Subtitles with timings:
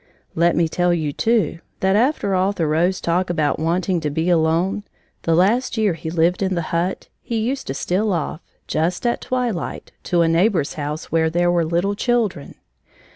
[0.33, 4.81] Let me tell you, too, that after all Thoreau's talk about wanting to be alone,
[5.21, 9.21] the last year he lived in the hut, he used to steal off, just at
[9.21, 12.55] twilight, to a neighbor's house where there were little children.